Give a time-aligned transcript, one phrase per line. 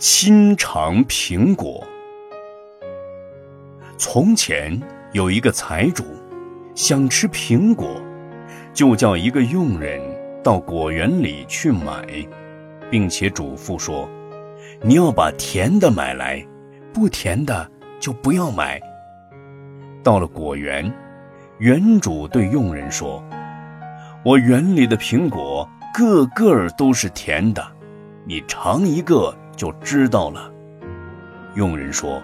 [0.00, 1.84] 亲尝苹果。
[3.96, 4.80] 从前
[5.10, 6.04] 有一个财主，
[6.76, 8.00] 想吃苹果，
[8.72, 10.00] 就叫一个佣人
[10.40, 12.06] 到果园里去买，
[12.88, 14.08] 并且嘱咐说
[14.82, 16.46] ：“你要把甜的买来，
[16.94, 17.68] 不甜的
[17.98, 18.80] 就不要买。”
[20.04, 20.88] 到了果园，
[21.58, 23.20] 园主对佣人说
[24.24, 27.66] ：“我园里的苹果个个都是甜的，
[28.24, 30.50] 你尝一个。”就知道了。
[31.56, 32.22] 佣人说：“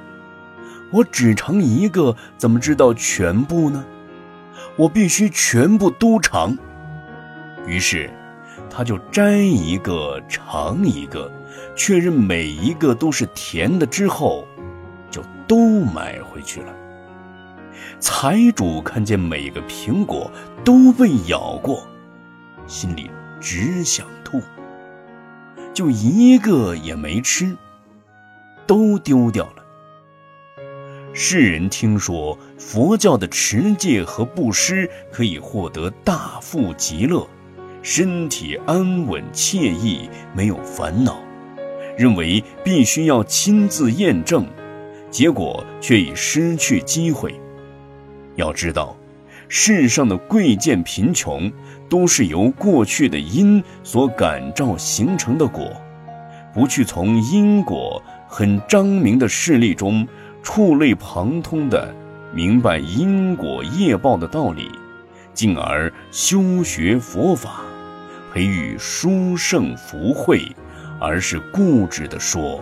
[0.93, 3.85] 我只尝一个，怎么知道全部呢？
[4.77, 6.57] 我必须全部都尝。”
[7.67, 8.09] 于是，
[8.71, 11.31] 他就摘一个尝一个，
[11.75, 14.47] 确认每一个都是甜的之后，
[15.11, 16.73] 就都买回去了。
[17.99, 20.31] 财主看见每个苹果
[20.65, 21.85] 都被咬过，
[22.69, 24.41] 心里只想吐。
[25.75, 27.57] 就一个也没吃，
[28.65, 29.65] 都丢掉了。
[31.13, 37.29] 世人听说佛教的持戒和布施可以获得大富极乐，
[37.83, 41.21] 身体安稳惬意，没有烦恼，
[41.99, 44.47] 认为必须要亲自验证，
[45.11, 47.35] 结果却已失去机会。
[48.37, 48.97] 要知道。
[49.49, 51.51] 世上的贵贱贫穷，
[51.89, 55.73] 都是由过去的因所感召形成的果。
[56.53, 60.07] 不去从因果很彰明的事例中
[60.43, 61.93] 触类旁通的
[62.33, 64.71] 明白因果业报的道理，
[65.33, 67.63] 进而修学佛法，
[68.33, 70.43] 培育殊胜福慧，
[71.01, 72.61] 而是固执地说：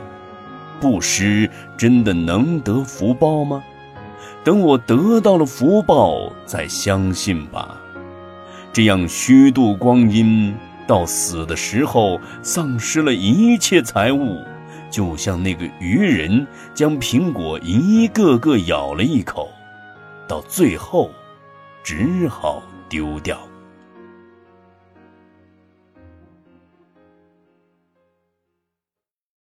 [0.80, 3.62] 布施真的能得福报吗？
[4.44, 7.76] 等我得到了福报，再相信吧。
[8.72, 10.54] 这样虚度光阴，
[10.86, 14.38] 到死的时候丧失了一切财物，
[14.90, 19.50] 就像那个愚人将苹果一个个咬了一口，
[20.26, 21.10] 到最后
[21.84, 23.38] 只好丢掉。